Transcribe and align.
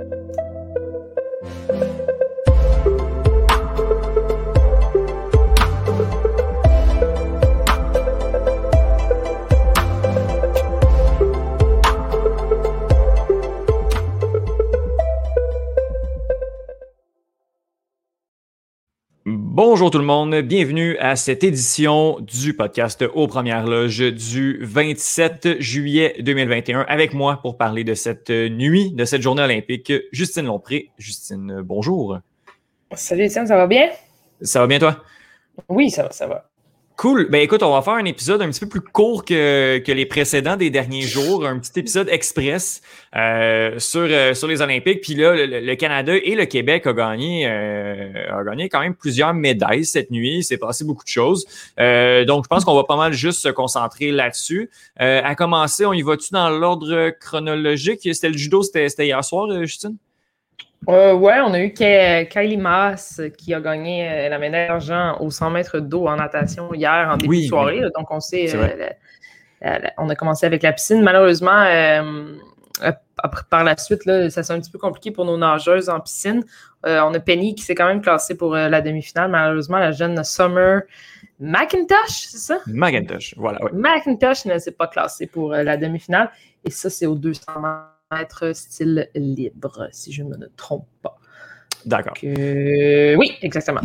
Thank 0.00 0.12
you. 0.12 0.59
Bonjour 19.80 19.92
tout 19.92 19.98
le 19.98 20.04
monde, 20.04 20.34
bienvenue 20.42 20.98
à 20.98 21.16
cette 21.16 21.42
édition 21.42 22.20
du 22.20 22.52
podcast 22.52 23.02
aux 23.14 23.26
premières 23.26 23.66
loges 23.66 24.12
du 24.12 24.58
27 24.60 25.58
juillet 25.58 26.16
2021 26.20 26.82
avec 26.82 27.14
moi 27.14 27.40
pour 27.40 27.56
parler 27.56 27.82
de 27.82 27.94
cette 27.94 28.28
nuit, 28.28 28.92
de 28.92 29.06
cette 29.06 29.22
journée 29.22 29.40
olympique, 29.40 29.90
Justine 30.12 30.44
Lompré. 30.44 30.90
Justine, 30.98 31.62
bonjour. 31.62 32.18
Salut 32.92 33.24
Étienne, 33.24 33.46
ça 33.46 33.56
va 33.56 33.66
bien? 33.66 33.88
Ça 34.42 34.60
va 34.60 34.66
bien 34.66 34.78
toi? 34.78 35.02
Oui, 35.70 35.90
ça 35.90 36.02
va, 36.02 36.12
ça 36.12 36.26
va. 36.26 36.49
Cool. 37.00 37.28
Ben 37.30 37.40
écoute, 37.40 37.62
on 37.62 37.72
va 37.72 37.80
faire 37.80 37.94
un 37.94 38.04
épisode 38.04 38.42
un 38.42 38.50
petit 38.50 38.60
peu 38.60 38.68
plus 38.68 38.82
court 38.82 39.24
que, 39.24 39.78
que 39.78 39.90
les 39.90 40.04
précédents 40.04 40.56
des 40.56 40.68
derniers 40.68 41.00
jours, 41.00 41.46
un 41.46 41.58
petit 41.58 41.80
épisode 41.80 42.10
express 42.10 42.82
euh, 43.16 43.78
sur, 43.78 44.02
euh, 44.02 44.34
sur 44.34 44.48
les 44.48 44.60
Olympiques. 44.60 45.00
Puis 45.00 45.14
là, 45.14 45.34
le, 45.34 45.74
Canada 45.76 46.12
et 46.14 46.34
le 46.34 46.44
Québec 46.44 46.86
ont 46.86 46.92
gagné, 46.92 47.46
euh, 47.48 48.38
ont 48.38 48.44
gagné 48.44 48.68
quand 48.68 48.80
même 48.80 48.94
plusieurs 48.94 49.32
médailles 49.32 49.86
cette 49.86 50.10
nuit. 50.10 50.40
Il 50.40 50.44
s'est 50.44 50.58
passé 50.58 50.84
beaucoup 50.84 51.04
de 51.04 51.08
choses. 51.08 51.46
Euh, 51.78 52.26
donc, 52.26 52.44
je 52.44 52.48
pense 52.48 52.66
qu'on 52.66 52.74
va 52.74 52.84
pas 52.84 52.98
mal 52.98 53.14
juste 53.14 53.40
se 53.40 53.48
concentrer 53.48 54.12
là-dessus. 54.12 54.68
à 54.98 55.34
commencer, 55.34 55.86
on 55.86 55.94
y 55.94 56.02
va-tu 56.02 56.34
dans 56.34 56.50
l'ordre 56.50 57.14
chronologique? 57.18 58.00
C'était 58.02 58.28
le 58.28 58.36
judo, 58.36 58.62
c'était 58.62 59.06
hier 59.06 59.24
soir, 59.24 59.48
Justine? 59.62 59.96
Euh, 60.88 61.12
ouais, 61.12 61.40
on 61.40 61.52
a 61.52 61.60
eu 61.60 61.72
Kylie 61.72 62.56
Mass 62.56 63.20
qui 63.36 63.52
a 63.52 63.60
gagné 63.60 64.08
euh, 64.08 64.28
la 64.30 64.38
médaille 64.38 64.68
d'argent 64.68 65.18
au 65.20 65.30
100 65.30 65.50
mètres 65.50 65.78
d'eau 65.78 66.06
en 66.06 66.16
natation 66.16 66.72
hier 66.72 67.08
en 67.12 67.16
début 67.16 67.42
de 67.42 67.46
soirée. 67.46 67.80
Donc, 67.96 68.10
on 68.10 68.20
sait, 68.20 68.54
euh, 68.56 69.78
on 69.98 70.08
a 70.08 70.14
commencé 70.14 70.46
avec 70.46 70.62
la 70.62 70.72
piscine. 70.72 71.02
Malheureusement, 71.02 71.64
par 73.50 73.64
la 73.64 73.76
suite, 73.76 74.06
là, 74.06 74.30
ça 74.30 74.42
s'est 74.42 74.54
un 74.54 74.60
petit 74.60 74.70
peu 74.70 74.78
compliqué 74.78 75.10
pour 75.10 75.26
nos 75.26 75.36
nageuses 75.36 75.90
en 75.90 76.00
piscine. 76.00 76.44
on 76.84 77.12
a 77.12 77.20
Penny 77.20 77.54
qui 77.54 77.62
s'est 77.62 77.74
quand 77.74 77.86
même 77.86 78.00
classée 78.00 78.36
pour 78.36 78.54
la 78.54 78.80
demi-finale. 78.80 79.30
Malheureusement, 79.30 79.78
la 79.78 79.92
jeune 79.92 80.24
Summer 80.24 80.80
McIntosh, 81.38 82.26
c'est 82.28 82.38
ça? 82.38 82.58
McIntosh, 82.66 83.34
voilà. 83.36 83.58
McIntosh 83.72 84.46
ne 84.46 84.58
s'est 84.58 84.72
pas 84.72 84.86
classée 84.86 85.26
pour 85.26 85.52
la 85.52 85.76
demi-finale. 85.76 86.30
Et 86.64 86.70
ça, 86.70 86.88
c'est 86.88 87.06
au 87.06 87.14
200 87.14 87.42
mètres 87.60 87.99
être 88.18 88.52
style 88.54 89.08
libre, 89.14 89.88
si 89.92 90.12
je 90.12 90.22
ne 90.22 90.36
me 90.36 90.50
trompe 90.56 90.86
pas. 91.02 91.16
D'accord. 91.86 92.14
oui, 92.22 93.38
exactement. 93.40 93.80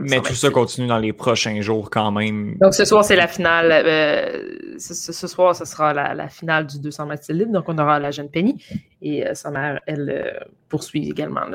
Mais 0.00 0.20
tout 0.20 0.34
ça 0.34 0.50
continue 0.50 0.88
dans 0.88 0.98
les 0.98 1.12
prochains 1.12 1.60
jours 1.60 1.90
quand 1.90 2.10
même. 2.10 2.56
Donc 2.60 2.74
ce 2.74 2.84
soir, 2.84 3.04
c'est 3.04 3.14
la 3.14 3.28
finale. 3.28 3.70
Euh, 3.70 4.78
ce, 4.78 5.26
soir, 5.28 5.54
ce 5.54 5.64
sera 5.64 5.92
la, 5.94 6.28
finale 6.28 6.66
du 6.66 6.80
200 6.80 7.06
mètres 7.06 7.32
libre. 7.32 7.52
Donc 7.52 7.68
on 7.68 7.78
aura 7.78 8.00
la 8.00 8.10
jeune 8.10 8.30
Penny 8.30 8.64
et 9.00 9.26
euh, 9.26 9.34
sa 9.34 9.50
mère, 9.50 9.80
elle 9.86 10.10
euh, 10.10 10.44
poursuit 10.68 11.08
également 11.08 11.46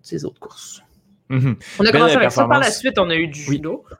ses 0.00 0.24
autres 0.24 0.40
courses. 0.40 0.82
Mhm. 1.28 1.56
On 1.78 1.84
a 1.84 1.92
commencé 1.92 2.16
avec 2.16 2.30
ça. 2.30 2.46
Par 2.46 2.60
la 2.60 2.70
suite, 2.70 2.98
on 2.98 3.10
a 3.10 3.14
eu 3.14 3.28
du 3.28 3.40
judo 3.40 3.84
oui, 3.84 3.96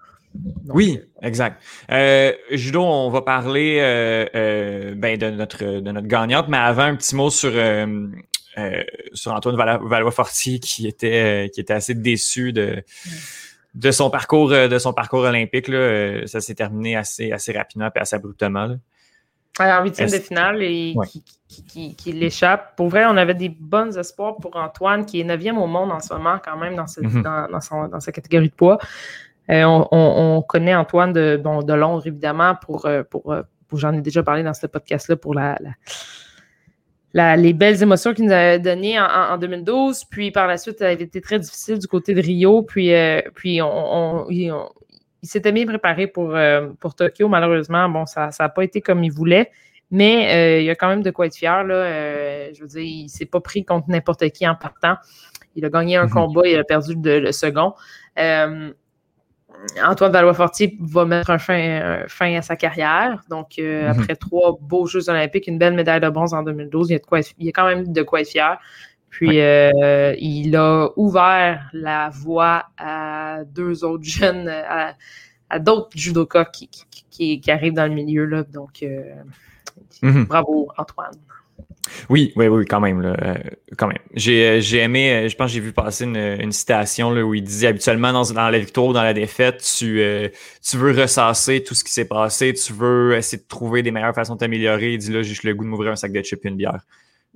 exact. 1.23 1.63
Euh, 1.91 2.33
judo, 2.51 2.83
on 2.83 3.11
va 3.11 3.23
parler 3.23 3.79
euh, 3.81 4.27
euh, 4.35 4.95
ben, 4.95 5.19
de, 5.19 5.31
notre, 5.31 5.65
de 5.65 5.91
notre 5.91 6.07
gagnante, 6.07 6.49
mais 6.49 6.57
avant, 6.57 6.85
un 6.85 6.97
petit 6.97 7.15
mot 7.15 7.31
sur, 7.31 7.53
sur 9.13 9.33
Antoine 9.33 9.57
Valois-Fortier 9.57 10.61
qui 10.61 10.87
était, 10.87 11.51
qui 11.53 11.61
était 11.61 11.73
assez 11.73 11.95
déçu 11.95 12.53
de, 12.53 12.83
de, 13.75 13.91
son, 13.91 14.11
parcours, 14.11 14.51
de 14.51 14.79
son 14.79 14.93
parcours 14.93 15.21
olympique. 15.21 15.69
Là. 15.69 16.27
Ça 16.27 16.41
s'est 16.41 16.55
terminé 16.55 16.97
assez, 16.97 17.33
assez 17.33 17.53
rapidement 17.53 17.91
et 17.95 17.99
assez 17.99 18.17
abruptement. 18.17 18.67
Là. 18.67 18.77
en 19.81 19.83
huitième 19.83 20.11
de 20.11 20.19
finale 20.19 20.63
et 20.63 20.95
qui, 21.69 21.97
qui, 21.97 22.13
l'échappe. 22.13 22.77
Pour 22.77 22.89
vrai, 22.89 23.05
on 23.07 23.17
avait 23.17 23.35
des 23.35 23.49
bons 23.49 23.99
espoirs 23.99 24.37
pour 24.37 24.55
Antoine, 24.57 25.05
qui 25.05 25.21
est 25.21 25.25
neuvième 25.25 25.59
au 25.59 25.67
monde 25.67 25.91
en 25.91 26.01
ce 26.01 26.15
moment, 26.15 26.39
quand 26.43 26.57
même, 26.57 26.77
dans, 26.77 26.85
mm-hmm. 26.85 27.23
dans, 27.23 27.49
dans, 27.51 27.61
son, 27.61 27.89
dans 27.89 28.01
sa 28.01 28.13
catégorie 28.13 28.49
de 28.49 28.55
poids. 28.55 28.79
Euh, 29.51 29.65
on, 29.91 30.43
connaît 30.43 30.75
Antoine 30.75 31.13
de, 31.13 31.41
bon, 31.43 31.63
de 31.63 31.73
Londres, 31.73 32.07
évidemment, 32.07 32.55
pour, 32.55 32.87
euh, 32.87 33.03
euh, 33.27 33.43
pour, 33.69 33.79
j'en 33.79 33.93
ai 33.93 34.01
déjà 34.01 34.23
parlé 34.23 34.43
dans 34.43 34.55
ce 34.55 34.67
podcast-là, 34.67 35.17
pour 35.17 35.35
la, 35.35 35.57
les 37.37 37.53
belles 37.53 37.83
émotions 37.83 38.15
qu'il 38.15 38.27
nous 38.27 38.33
a 38.33 38.59
données 38.59 39.01
en, 39.01 39.37
2012. 39.39 40.05
Puis 40.05 40.31
par 40.31 40.47
la 40.47 40.57
suite, 40.57 40.79
ça 40.79 40.87
avait 40.87 41.03
été 41.03 41.21
très 41.21 41.41
difficile 41.41 41.79
du 41.79 41.87
côté 41.89 42.15
de 42.15 42.21
Rio. 42.21 42.63
Puis, 42.63 42.93
puis 43.35 43.61
on, 43.61 44.27
il, 44.31 44.53
s'était 45.23 45.53
bien 45.53 45.67
préparé 45.67 46.07
pour, 46.07 46.37
pour 46.79 46.95
Tokyo. 46.95 47.29
Malheureusement, 47.29 47.89
bon, 47.89 48.07
ça 48.07 48.31
n'a 48.39 48.49
pas 48.49 48.63
été 48.63 48.81
comme 48.81 49.03
il 49.03 49.13
voulait. 49.13 49.51
Mais 49.91 50.63
il 50.63 50.71
a 50.71 50.77
quand 50.77 50.89
même 50.89 51.03
de 51.03 51.11
quoi 51.11 51.27
être 51.27 51.35
fier. 51.35 51.65
Là. 51.65 52.53
je 52.53 52.61
veux 52.61 52.69
dire, 52.69 52.83
il 52.83 53.05
ne 53.05 53.09
s'est 53.09 53.27
pas 53.27 53.41
pris 53.41 53.65
contre 53.65 53.89
n'importe 53.89 54.29
qui 54.31 54.47
en 54.47 54.55
partant. 54.55 54.95
Il 55.57 55.65
a 55.65 55.69
gagné 55.69 55.97
un 55.97 56.05
mhm. 56.05 56.11
combat, 56.11 56.43
il 56.47 56.57
a 56.57 56.65
perdu 56.65 56.95
le, 57.03 57.33
second. 57.33 57.75
Antoine 59.85 60.13
Valois-Fortier 60.13 60.77
va 60.81 61.05
mettre 61.05 61.31
un 61.31 61.39
fin, 61.39 62.05
fin, 62.09 62.35
à 62.37 62.43
sa 62.43 62.57
carrière. 62.57 63.23
Donc, 63.29 63.59
euh, 63.59 63.83
mhm. 63.83 64.01
après 64.01 64.17
trois 64.17 64.59
beaux 64.61 64.87
Jeux 64.87 65.09
olympiques, 65.09 65.47
une 65.47 65.59
belle 65.59 65.75
médaille 65.75 66.01
de 66.01 66.09
bronze 66.09 66.35
en 66.35 66.43
2012, 66.43 66.91
il 66.91 66.93
y 66.93 66.97
a, 66.97 66.99
de 66.99 67.05
quoi 67.05 67.21
il 67.21 67.47
y 67.47 67.49
a 67.49 67.53
quand 67.53 67.67
même 67.67 67.93
de 67.93 68.03
quoi 68.03 68.21
être 68.21 68.29
fier. 68.29 68.59
Puis, 69.11 69.41
euh, 69.41 70.15
il 70.19 70.55
a 70.57 70.89
ouvert 70.97 71.69
la 71.73 72.11
voie 72.11 72.67
à 72.79 73.41
deux 73.45 73.85
autres 73.85 74.05
jeunes, 74.05 74.49
à, 74.49 75.59
d'autres 75.59 75.91
judokas 75.95 76.45
qui, 76.47 76.69
qui, 77.11 77.41
qui, 77.41 77.51
arrivent 77.51 77.75
dans 77.75 77.89
le 77.89 77.95
milieu. 77.95 78.25
Là. 78.25 78.45
Donc, 78.45 78.83
euh, 78.83 79.03
mhm. 80.03 80.25
bravo, 80.25 80.69
Antoine. 80.79 81.17
Oui, 82.11 82.33
oui, 82.35 82.49
oui, 82.49 82.65
quand 82.67 82.81
même. 82.81 83.01
Là, 83.01 83.17
euh, 83.23 83.35
quand 83.79 83.87
même. 83.87 84.01
J'ai, 84.15 84.45
euh, 84.45 84.61
j'ai 84.61 84.79
aimé, 84.79 85.13
euh, 85.13 85.29
je 85.29 85.37
pense 85.37 85.47
que 85.47 85.55
j'ai 85.55 85.61
vu 85.61 85.73
passer 85.73 86.05
une, 86.05 86.51
citation 86.51 87.13
là, 87.13 87.23
où 87.23 87.35
il 87.35 87.45
disait 87.45 87.69
habituellement 87.69 88.13
dans, 88.13 88.25
dans 88.33 88.51
la 88.51 88.59
victoire 88.59 88.87
ou 88.89 88.93
dans 88.93 89.05
la 89.05 89.15
défaite, 89.15 89.63
tu, 89.79 90.03
tu 90.69 90.77
veux 90.77 91.01
ressasser 91.01 91.63
tout 91.63 91.77
ce 91.77 91.85
qui 91.85 91.93
s'est 91.93 92.09
passé, 92.09 92.53
tu 92.53 92.73
veux 92.73 93.15
essayer 93.15 93.39
de 93.41 93.47
trouver 93.47 93.85
des 93.85 93.93
meilleures 93.93 94.15
façons 94.15 94.35
de 94.35 94.41
t'améliorer. 94.41 94.95
Il 94.95 94.99
dit 94.99 95.13
là, 95.13 95.23
j'ai 95.23 95.29
juste 95.29 95.45
le 95.45 95.55
goût 95.55 95.63
de 95.63 95.69
m'ouvrir 95.69 95.93
un 95.93 95.97
sac 95.97 96.11
de 96.11 96.21
chips 96.21 96.45
et 96.45 96.49
une 96.49 96.57
bière. 96.57 96.81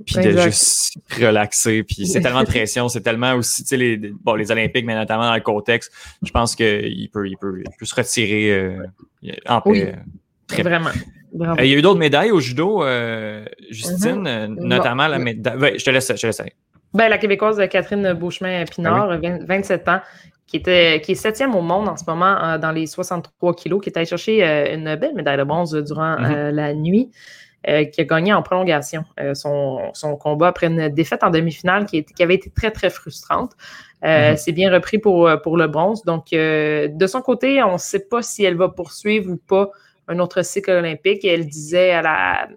Puis 0.05 0.17
de 0.17 0.37
juste 0.39 0.99
relaxer. 1.21 1.85
Puis 1.85 2.09
c'est 2.09 2.21
tellement 2.21 2.43
de 2.43 2.49
pression, 2.49 2.89
c'est 2.89 3.03
tellement 3.03 3.35
aussi, 3.35 3.63
tu 3.63 3.69
sais, 3.69 3.77
les, 3.77 3.97
bon, 3.97 4.35
les 4.35 4.51
Olympiques, 4.51 4.87
mais 4.87 4.97
notamment 4.97 5.23
dans 5.23 5.37
le 5.37 5.41
contexte, 5.41 5.93
je 6.21 6.33
pense 6.33 6.57
qu'il 6.57 7.09
peut, 7.13 7.29
il 7.29 7.37
peut, 7.37 7.61
il 7.61 7.77
peut 7.79 7.87
se 7.87 7.95
retirer 7.95 8.77
en 9.47 9.61
paix. 9.61 9.95
très 10.49 10.65
Vraiment. 10.65 10.91
Euh, 11.41 11.55
il 11.65 11.67
y 11.67 11.75
a 11.75 11.79
eu 11.79 11.83
d'autres 11.83 11.99
médailles 11.99 12.31
au 12.31 12.41
judo, 12.41 12.85
euh, 12.85 13.45
Justine, 13.71 14.21
mhm. 14.21 14.27
euh, 14.27 14.47
notamment 14.49 15.09
la 15.09 15.19
médaille. 15.19 15.79
je 15.79 15.85
te 15.85 15.91
laisse, 15.91 16.13
je 16.15 16.29
Ben, 16.95 17.09
la 17.09 17.19
Québécoise 17.19 17.61
Catherine 17.69 18.13
Beauchemin-Pinard, 18.13 19.21
27 19.47 19.83
ah 19.87 19.97
ans, 19.97 20.01
qui, 20.47 20.57
était, 20.59 21.01
qui 21.01 21.13
est 21.13 21.17
septième 21.17 21.55
au 21.55 21.63
monde 21.63 21.89
en 21.89 21.97
ce 21.97 22.05
moment 22.07 22.59
dans 22.59 22.71
les 22.71 22.87
63 22.87 23.55
kilos, 23.55 23.83
qui 23.83 23.91
est 23.91 23.97
allée 23.97 24.07
chercher 24.07 24.73
une 24.73 24.95
belle 24.97 25.15
médaille 25.15 25.39
de 25.39 25.45
bronze 25.45 25.75
durant 25.75 26.19
mhm. 26.19 26.51
la 26.51 26.73
nuit. 26.75 27.11
qui 27.65 28.01
a 28.01 28.05
gagné 28.05 28.33
en 28.33 28.43
prolongation 28.43 29.05
son, 29.33 29.91
son, 29.95 30.17
combat 30.17 30.49
après 30.49 30.67
une 30.67 30.89
défaite 30.91 31.25
en 31.25 31.31
demi-finale 31.31 31.87
qui, 31.87 32.05
qui, 32.05 32.23
avait 32.23 32.35
été 32.37 32.51
très, 32.51 32.71
très 32.71 32.91
frustrante. 32.91 33.53
Mhm. 34.05 34.37
C'est 34.37 34.53
bien 34.53 34.71
repris 34.71 34.99
pour, 34.99 35.29
pour 35.43 35.57
le 35.57 35.67
bronze. 35.67 36.05
Donc, 36.05 36.27
de 36.31 37.07
son 37.09 37.23
côté, 37.23 37.61
on 37.65 37.73
ne 37.73 37.79
sait 37.79 38.07
pas 38.07 38.23
si 38.23 38.45
elle 38.45 38.57
va 38.57 38.69
poursuivre 38.69 39.33
ou 39.33 39.37
pas 39.37 39.71
un 40.09 40.19
autre 40.19 40.43
cycle 40.43 40.71
olympique 40.71 41.25
et 41.25 41.29
elle 41.29 41.47
disait 41.47 41.91
à 41.91 42.03
la 42.03 42.49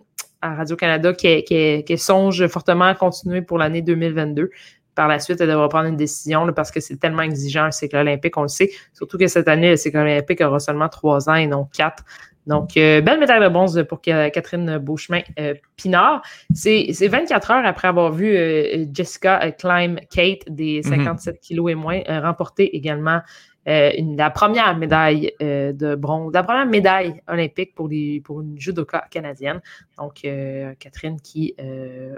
Radio-Canada 0.42 1.14
qu'elle 1.14 2.00
songe 2.00 2.48
fortement 2.48 2.86
à 2.86 2.96
continuer 2.96 3.42
pour 3.42 3.58
l'année 3.58 3.82
2022. 3.82 4.50
Par 4.96 5.08
la 5.08 5.20
suite, 5.20 5.40
elle 5.42 5.50
devra 5.50 5.70
prendre 5.70 5.88
une 5.88 5.96
décision 5.96 6.52
parce 6.54 6.72
que 6.72 6.80
c'est 6.80 6.98
tellement 6.98 7.22
exigeant 7.22 7.66
un 7.66 7.72
cycle 7.72 7.98
olympique, 7.98 8.36
on 8.36 8.42
le 8.42 8.48
sait. 8.48 8.72
Surtout 8.94 9.18
que 9.18 9.28
cette 9.28 9.48
année, 9.48 9.70
le 9.70 9.78
cycle 9.78 9.98
olympique 9.98 10.42
aura 10.42 10.60
seulement 10.60 10.90
trois 10.90 11.30
ans 11.30 11.36
et 11.36 11.46
non 11.46 11.68
quatre. 11.72 12.04
Donc, 12.48 12.78
euh, 12.78 13.02
belle 13.02 13.20
médaille 13.20 13.42
de 13.42 13.50
bronze 13.50 13.86
pour 13.90 14.02
Catherine 14.02 14.78
Beauchemin-Pinard. 14.78 16.22
Euh, 16.24 16.90
c'est 16.92 17.08
24 17.08 17.52
heures 17.52 17.66
après 17.66 17.90
avoir 17.90 18.14
vu 18.14 18.36
euh, 18.36 18.86
Jessica 18.92 19.52
Climb 19.52 20.00
Kate 20.10 20.44
des 20.48 20.82
57 20.82 21.36
mm-hmm. 21.36 21.40
kilos 21.42 21.72
et 21.72 21.76
moins 21.76 22.02
remporter 22.08 22.76
également 22.76 23.20
euh, 23.68 23.92
la 24.16 24.30
première 24.30 24.78
médaille 24.78 25.34
euh, 25.42 25.74
de 25.74 25.96
bronze, 25.96 26.34
la 26.34 26.44
première 26.44 26.66
médaille 26.66 27.22
olympique 27.28 27.76
pour, 27.76 27.88
les, 27.88 28.22
pour 28.22 28.42
une 28.42 28.60
judoka 28.60 29.06
canadienne. 29.12 29.62
Donc, 29.98 30.22
euh, 30.26 30.74
Catherine 30.80 31.20
qui 31.20 31.56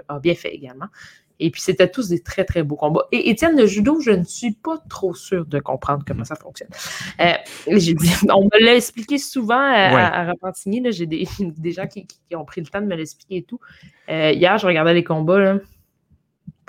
a 0.08 0.18
bien 0.18 0.34
fait 0.34 0.54
également. 0.54 0.86
Et 1.42 1.50
puis, 1.50 1.62
c'était 1.62 1.88
tous 1.88 2.10
des 2.10 2.22
très, 2.22 2.44
très 2.44 2.62
beaux 2.62 2.76
combats. 2.76 3.06
Et 3.12 3.30
Étienne, 3.30 3.56
le 3.56 3.64
judo, 3.66 3.98
je 4.00 4.10
ne 4.10 4.24
suis 4.24 4.52
pas 4.52 4.76
trop 4.90 5.14
sûre 5.14 5.46
de 5.46 5.58
comprendre 5.58 6.04
comment 6.06 6.24
ça 6.24 6.34
fonctionne. 6.34 6.68
on 7.18 8.44
me 8.44 8.64
l'a 8.64 8.74
expliqué 8.74 9.16
souvent 9.16 9.58
à, 9.58 10.32
à 10.32 10.52
J'ai 10.90 11.06
des, 11.06 11.26
des, 11.40 11.72
gens 11.72 11.86
qui, 11.86 12.06
ont 12.34 12.44
pris 12.44 12.60
le 12.60 12.66
temps 12.66 12.82
de 12.82 12.86
me 12.86 12.94
l'expliquer 12.94 13.36
et 13.36 13.42
tout. 13.42 13.60
hier, 14.08 14.58
je 14.58 14.66
regardais 14.66 14.92
les 14.92 15.04
combats. 15.04 15.38
Là 15.38 15.56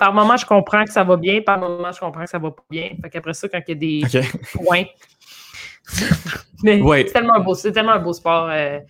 par 0.02 0.12
moment, 0.12 0.36
je 0.36 0.44
comprends 0.44 0.84
que 0.84 0.90
ça 0.90 1.04
va 1.04 1.16
bien, 1.16 1.42
par 1.42 1.60
moment, 1.60 1.92
je 1.92 2.00
comprends 2.00 2.24
que 2.24 2.28
ça 2.28 2.40
va 2.40 2.50
pas 2.50 2.64
bien. 2.68 2.90
Fait 3.00 3.08
qu'après 3.08 3.34
ça, 3.34 3.48
quand 3.48 3.60
il 3.68 3.70
y 3.70 3.72
a 3.72 4.10
des 4.10 4.20
points. 4.52 4.82
Mais 6.64 6.82
c'est 7.06 7.12
tellement, 7.12 7.34
un 7.34 7.40
beau, 7.40 7.54
tellement 7.54 7.92
un 7.92 8.00
beau 8.00 8.12
sport 8.12 8.48
euh, 8.50 8.80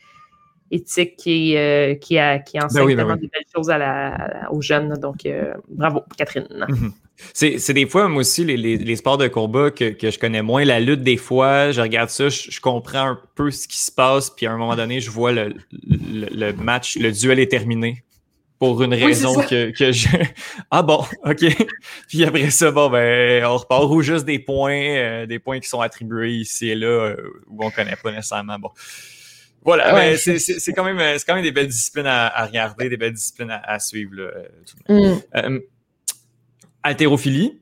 éthique 0.71 1.17
qui, 1.17 1.55
euh, 1.55 1.97
qui, 1.97 2.19
a, 2.19 2.39
qui 2.39 2.59
enseigne 2.59 2.87
ben 2.87 2.89
ben 2.89 2.97
tellement 2.97 3.17
de 3.17 3.29
belles 3.31 3.45
choses 3.55 3.69
à 3.69 3.77
la, 3.77 4.49
aux 4.53 4.63
jeunes. 4.63 4.95
Donc, 4.95 5.27
euh, 5.27 5.53
bravo, 5.69 6.03
Catherine. 6.17 6.49
Mhm. 6.67 6.93
C'est 7.35 7.75
des 7.75 7.87
fois, 7.87 8.09
moi 8.09 8.21
aussi, 8.21 8.43
les, 8.43 8.57
les, 8.57 8.97
sports 8.97 9.19
de 9.19 9.29
combat 9.29 9.71
que, 9.71 9.91
que, 9.91 10.11
je 10.11 10.19
connais 10.19 10.41
moins, 10.41 10.65
la 10.65 10.81
lutte, 10.81 11.03
des 11.03 11.19
fois, 11.19 11.73
je 11.73 11.83
regarde 11.83 12.09
ça, 12.09 12.31
je, 12.31 12.59
comprends 12.59 13.11
un 13.11 13.21
peu 13.35 13.51
ce 13.51 13.69
qui 13.69 13.79
se 13.79 13.93
passe, 13.93 14.31
puis 14.31 14.47
à 14.47 14.53
un 14.53 14.57
moment 14.57 14.77
donné, 14.77 15.01
je 15.01 15.11
vois 15.11 15.31
le, 15.31 15.55
le, 15.73 16.53
match, 16.53 16.97
le 16.97 17.13
duel 17.13 17.39
est 17.39 17.51
terminé 17.51 18.03
pour 18.63 18.81
une 18.81 18.95
raison 18.95 19.43
que, 19.43 19.73
que, 19.73 19.91
je. 19.91 20.07
Ah 20.71 20.83
bon, 20.83 21.05
OK. 21.25 21.45
puis 22.07 22.25
après 22.25 22.51
ça, 22.51 22.71
bon, 22.71 22.91
ben, 22.91 23.45
on 23.45 23.57
repart 23.57 23.91
ou 23.91 24.03
juste 24.03 24.25
des 24.25 24.39
points, 24.39 24.97
euh, 24.97 25.27
des 25.27 25.41
points 25.41 25.59
qui 25.59 25.69
sont 25.69 25.81
attribués 25.81 26.35
ici 26.35 26.69
et 26.69 26.77
là, 26.77 27.17
où 27.49 27.65
on 27.65 27.73
connaît 27.73 27.97
pas 28.01 28.13
nécessairement. 28.13 28.61
Bon. 28.61 28.71
Voilà, 29.65 29.93
mais 29.95 30.17
c'est 30.17 30.73
quand, 30.75 30.85
même, 30.85 31.19
quand 31.27 31.35
même 31.35 31.43
des 31.43 31.51
belles 31.51 31.67
disciplines 31.67 32.07
à, 32.07 32.47
regarder, 32.47 32.89
des 32.89 32.97
belles 32.97 33.15
disciplines 33.15 33.51
à, 33.51 33.81
suivre. 33.81 34.15
Là, 34.15 34.31
mm. 34.89 35.19
euh, 35.35 35.59
haltérophilie. 36.85 37.59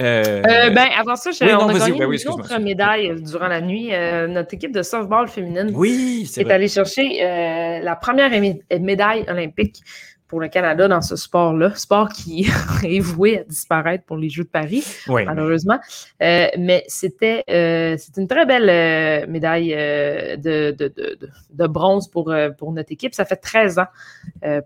Euh, 0.00 0.42
euh, 0.46 0.70
ben, 0.70 0.86
avant 0.96 1.16
ça, 1.16 1.30
on 1.40 1.68
a 1.70 1.78
gagné 1.78 1.98
ben 1.98 2.12
une 2.12 2.28
autre 2.28 2.58
médaille 2.60 3.20
durant 3.20 3.48
la 3.48 3.60
nuit. 3.60 3.90
notre 4.28 4.54
équipe 4.54 4.70
de 4.70 4.82
softball 4.82 5.26
féminine 5.26 5.72
oui, 5.74 6.30
est, 6.36 6.40
est 6.40 6.50
allée 6.52 6.68
chercher 6.68 7.18
la 7.82 7.96
première 7.96 8.30
médaille 8.30 9.24
olympique 9.26 9.82
pour 10.28 10.40
le 10.40 10.48
Canada 10.48 10.88
dans 10.88 11.02
ce 11.02 11.14
sport-là, 11.14 11.74
sport 11.74 12.08
qui 12.08 12.48
est 12.84 13.00
voué 13.00 13.38
à 13.40 13.44
disparaître 13.44 14.04
pour 14.04 14.16
les 14.16 14.28
Jeux 14.28 14.44
de 14.44 14.48
Paris, 14.48 14.84
malheureusement. 15.08 15.78
Euh, 16.22 16.48
mais 16.58 16.84
c'était 16.88 17.44
euh, 17.48 17.96
une 18.16 18.26
très 18.26 18.44
belle 18.46 18.68
euh, 18.68 19.26
médaille 19.28 19.70
de, 19.70 20.72
de, 20.72 20.88
de, 20.88 21.18
de, 21.50 21.66
bronze 21.66 22.08
pour, 22.08 22.34
pour 22.58 22.72
notre 22.72 22.92
équipe. 22.92 23.14
Ça 23.14 23.24
fait 23.24 23.36
13 23.36 23.78
ans 23.78 23.86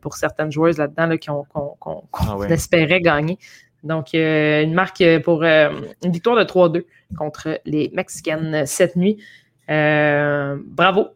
pour 0.00 0.14
certaines 0.14 0.50
joueuses 0.50 0.78
là-dedans 0.78 1.44
qu'on 1.80 2.04
ah 2.12 2.36
espérait 2.48 3.00
gagner. 3.00 3.38
Donc, 3.82 4.12
une 4.12 4.74
marque 4.74 5.02
pour 5.24 5.42
une 5.42 5.84
victoire 6.04 6.36
de 6.36 6.44
3-2 6.44 6.84
contre 7.16 7.60
les 7.64 7.90
Mexicaines 7.94 8.64
cette 8.66 8.96
nuit. 8.96 9.18
bravo, 9.68 11.08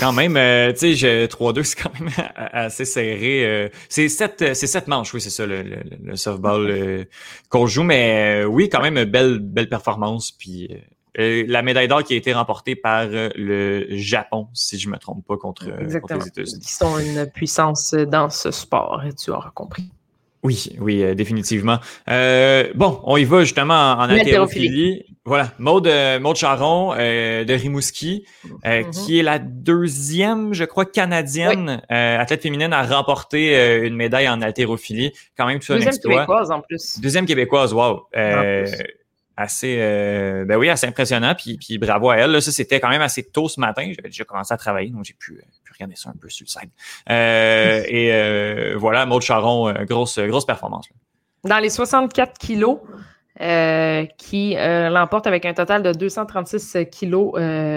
quand, 0.00 0.12
même, 0.12 0.36
euh, 0.36 0.72
tu 0.72 0.96
sais, 0.96 1.26
3-2, 1.26 1.62
c'est 1.62 1.82
quand 1.82 1.98
même 1.98 2.10
assez 2.36 2.84
serré. 2.84 3.44
Euh, 3.44 3.68
c'est 3.88 4.08
sept, 4.08 4.54
sept 4.54 4.88
manches, 4.88 5.14
oui, 5.14 5.20
c'est 5.20 5.30
ça, 5.30 5.46
le, 5.46 6.16
softball 6.16 6.70
euh, 6.70 7.04
qu'on 7.48 7.66
joue. 7.66 7.82
Mais 7.82 8.44
oui, 8.44 8.68
quand 8.68 8.82
même, 8.82 9.04
belle, 9.04 9.38
belle 9.38 9.68
performance. 9.68 10.32
Puis 10.32 10.70
la 11.16 11.62
médaille 11.62 11.86
d'or 11.86 12.02
qui 12.02 12.14
a 12.14 12.16
été 12.16 12.32
remportée 12.32 12.74
par 12.74 13.06
le 13.06 13.86
Japon, 13.90 14.48
si 14.52 14.78
je 14.78 14.88
me 14.88 14.98
trompe 14.98 15.24
pas, 15.26 15.36
contre, 15.36 15.66
contre 16.00 16.14
les 16.16 16.26
États-Unis. 16.26 16.60
Qui 16.60 16.72
sont 16.72 16.98
une 16.98 17.26
puissance 17.26 17.94
dans 17.94 18.30
ce 18.30 18.50
sport, 18.50 19.02
tu 19.16 19.30
auras 19.30 19.50
compris. 19.50 19.90
Oui, 20.44 20.76
oui, 20.78 21.02
euh, 21.02 21.14
définitivement. 21.14 21.78
Euh, 22.10 22.70
bon, 22.74 23.00
on 23.04 23.16
y 23.16 23.24
va 23.24 23.40
justement 23.40 23.74
en, 23.74 24.00
en 24.00 24.10
haltérophilie. 24.10 25.06
Voilà, 25.24 25.52
Maude, 25.58 25.86
euh, 25.86 26.20
Maude 26.20 26.36
Charon 26.36 26.94
de 26.94 27.52
Rimouski, 27.52 28.26
mm-hmm. 28.46 28.90
qui 28.90 29.18
est 29.18 29.22
la 29.22 29.38
deuxième, 29.38 30.52
je 30.52 30.64
crois, 30.64 30.84
canadienne 30.84 31.80
athlète 31.88 32.42
féminine 32.42 32.74
à 32.74 32.82
remporter 32.82 33.86
une 33.86 33.96
médaille 33.96 34.28
en 34.28 34.42
haltérophilie. 34.42 35.12
Quand 35.36 35.46
même, 35.46 35.60
tout 35.60 35.72
Deuxième 35.72 35.96
québécoise 35.96 36.50
en 36.50 36.60
plus. 36.60 37.00
Deuxième 37.00 37.24
québécoise, 37.24 37.72
wow 37.72 38.02
assez 39.36 39.78
euh, 39.80 40.44
ben 40.44 40.56
oui 40.56 40.68
assez 40.68 40.86
impressionnant 40.86 41.34
puis, 41.34 41.56
puis 41.56 41.78
bravo 41.78 42.10
à 42.10 42.16
elle 42.16 42.30
là, 42.30 42.40
ça 42.40 42.52
c'était 42.52 42.80
quand 42.80 42.88
même 42.88 43.02
assez 43.02 43.24
tôt 43.24 43.48
ce 43.48 43.60
matin. 43.60 43.90
J'avais 43.94 44.08
déjà 44.08 44.24
commencé 44.24 44.54
à 44.54 44.56
travailler 44.56 44.90
donc 44.90 45.04
j'ai 45.04 45.14
pu, 45.14 45.42
pu 45.64 45.72
regarder 45.72 45.96
ça 45.96 46.10
un 46.10 46.18
peu 46.20 46.28
sur 46.28 46.44
le 46.44 46.50
site 46.50 46.70
euh, 47.10 47.82
et 47.86 48.12
euh, 48.12 48.74
voilà 48.76 49.06
Maud 49.06 49.22
Charon 49.22 49.72
grosse 49.84 50.18
grosse 50.18 50.46
performance 50.46 50.88
dans 51.42 51.58
les 51.58 51.70
64 51.70 52.38
kilos 52.38 52.78
qui 54.16 54.56
l'emporte 54.56 55.26
avec 55.26 55.44
un 55.44 55.54
total 55.54 55.82
de 55.82 55.92
236 55.92 56.86
kilos 56.90 57.32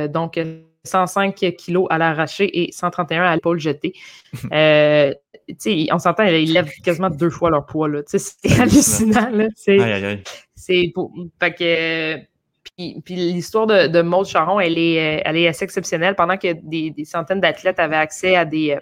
donc 0.09 0.39
105 0.87 1.35
kilos 1.57 1.87
à 1.89 1.97
l'arraché 1.97 2.63
et 2.63 2.71
131 2.71 3.23
à 3.23 3.35
l'épaule 3.35 3.59
jetée. 3.59 3.93
On 5.91 5.99
s'entend, 5.99 6.23
ils 6.23 6.53
lèvent 6.53 6.71
quasiment 6.83 7.09
deux 7.09 7.29
fois 7.29 7.49
leur 7.49 7.65
poids. 7.65 7.89
C'est 8.05 8.19
hallucinant. 8.59 9.29
Là. 9.31 9.47
C'est 10.55 10.91
pour. 10.93 11.13
que. 11.39 12.17
Puis, 12.75 13.15
l'histoire 13.15 13.65
de, 13.65 13.87
de 13.87 14.01
Maud 14.01 14.27
Charon, 14.27 14.59
elle 14.59 14.77
est, 14.77 15.23
elle 15.25 15.37
est 15.37 15.47
assez 15.47 15.63
exceptionnelle. 15.63 16.15
Pendant 16.15 16.37
que 16.37 16.53
des, 16.61 16.91
des 16.91 17.05
centaines 17.05 17.39
d'athlètes 17.39 17.79
avaient 17.79 17.95
accès 17.95 18.35
à 18.35 18.45
des, 18.45 18.77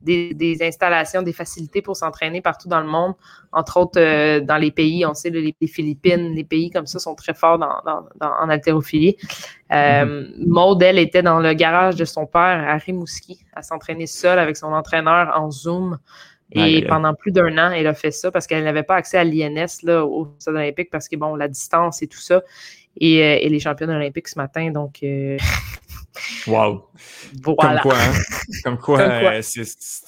des, 0.00 0.58
installations, 0.60 1.22
des 1.22 1.32
facilités 1.32 1.82
pour 1.82 1.96
s'entraîner 1.96 2.40
partout 2.40 2.68
dans 2.68 2.80
le 2.80 2.86
monde, 2.86 3.14
entre 3.52 3.78
autres 3.78 4.00
euh, 4.00 4.40
dans 4.40 4.56
les 4.56 4.70
pays, 4.70 5.04
on 5.04 5.14
sait, 5.14 5.30
les, 5.30 5.54
Philippines, 5.66 6.34
les 6.34 6.44
pays 6.44 6.70
comme 6.70 6.86
ça 6.86 6.98
sont 6.98 7.14
très 7.14 7.34
forts 7.34 7.58
dans, 7.58 8.04
en 8.20 8.48
haltérophilie. 8.48 9.16
Euh, 9.72 10.04
mm-hmm. 10.04 10.46
Maud, 10.46 10.82
elle, 10.82 10.98
était 10.98 11.22
dans 11.22 11.40
le 11.40 11.52
garage 11.54 11.96
de 11.96 12.04
son 12.04 12.26
père 12.26 12.64
à 12.68 12.76
Rimouski, 12.76 13.44
à 13.54 13.62
s'entraîner 13.62 14.06
seule 14.06 14.38
avec 14.38 14.56
son 14.56 14.72
entraîneur 14.72 15.32
en 15.36 15.50
Zoom. 15.50 15.98
Et 16.52 16.86
pendant 16.86 17.12
plus 17.12 17.30
d'un 17.30 17.58
an, 17.58 17.72
elle 17.72 17.86
a 17.86 17.92
fait 17.92 18.10
ça 18.10 18.30
parce 18.30 18.46
qu'elle 18.46 18.64
n'avait 18.64 18.82
pas 18.82 18.94
accès 18.94 19.18
à 19.18 19.24
l'INS 19.24 19.84
au 19.86 20.34
Stade 20.38 20.54
olympique 20.54 20.88
parce 20.90 21.06
que, 21.06 21.16
bon, 21.16 21.34
la 21.34 21.46
distance 21.46 22.00
et 22.00 22.06
tout 22.06 22.20
ça. 22.20 22.40
Et, 23.00 23.22
euh, 23.22 23.38
et 23.42 23.48
les 23.50 23.60
championnes 23.60 23.90
olympiques 23.90 24.28
ce 24.28 24.38
matin, 24.38 24.70
donc 24.70 25.02
Wow. 26.46 26.84
Comme 27.44 27.78
quoi, 27.80 27.94
hein? 27.96 28.12
Comme 28.64 28.78
quoi, 28.78 29.00
euh, 29.00 29.42
tu 29.42 29.64